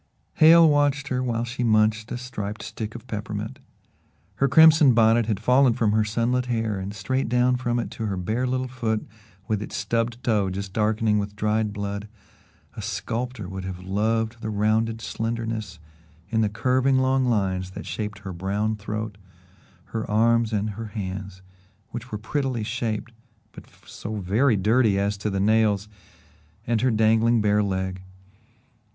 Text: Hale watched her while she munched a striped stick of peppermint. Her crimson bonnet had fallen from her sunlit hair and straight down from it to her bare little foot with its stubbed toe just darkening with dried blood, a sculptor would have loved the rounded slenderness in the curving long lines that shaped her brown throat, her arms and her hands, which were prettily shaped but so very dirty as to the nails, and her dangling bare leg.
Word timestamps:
Hale 0.37 0.67
watched 0.67 1.09
her 1.09 1.21
while 1.21 1.43
she 1.43 1.63
munched 1.63 2.11
a 2.11 2.17
striped 2.17 2.63
stick 2.63 2.95
of 2.95 3.05
peppermint. 3.05 3.59
Her 4.37 4.47
crimson 4.47 4.95
bonnet 4.95 5.27
had 5.27 5.39
fallen 5.39 5.73
from 5.73 5.91
her 5.91 6.03
sunlit 6.03 6.47
hair 6.47 6.79
and 6.79 6.91
straight 6.91 7.29
down 7.29 7.55
from 7.55 7.77
it 7.77 7.91
to 7.91 8.07
her 8.07 8.17
bare 8.17 8.47
little 8.47 8.67
foot 8.67 9.05
with 9.47 9.61
its 9.61 9.75
stubbed 9.77 10.23
toe 10.23 10.49
just 10.49 10.73
darkening 10.73 11.19
with 11.19 11.35
dried 11.35 11.71
blood, 11.71 12.07
a 12.75 12.81
sculptor 12.81 13.47
would 13.47 13.63
have 13.63 13.77
loved 13.83 14.41
the 14.41 14.49
rounded 14.49 15.01
slenderness 15.01 15.77
in 16.31 16.41
the 16.41 16.49
curving 16.49 16.97
long 16.97 17.25
lines 17.27 17.69
that 17.69 17.85
shaped 17.85 18.17
her 18.23 18.33
brown 18.33 18.75
throat, 18.75 19.19
her 19.93 20.09
arms 20.09 20.51
and 20.51 20.71
her 20.71 20.87
hands, 20.87 21.43
which 21.89 22.11
were 22.11 22.17
prettily 22.17 22.63
shaped 22.63 23.11
but 23.51 23.65
so 23.85 24.15
very 24.15 24.55
dirty 24.57 24.97
as 24.97 25.15
to 25.15 25.29
the 25.29 25.39
nails, 25.39 25.87
and 26.65 26.81
her 26.81 26.89
dangling 26.89 27.39
bare 27.39 27.61
leg. 27.61 28.01